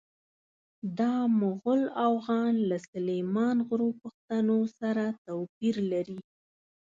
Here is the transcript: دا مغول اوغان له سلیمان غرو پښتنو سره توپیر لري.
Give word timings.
دا 0.99 1.13
مغول 1.39 1.81
اوغان 2.07 2.53
له 2.69 2.77
سلیمان 2.91 3.57
غرو 3.67 3.89
پښتنو 4.01 4.59
سره 4.79 5.03
توپیر 5.25 5.75
لري. 5.91 6.19